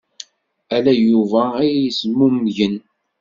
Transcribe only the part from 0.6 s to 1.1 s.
Ala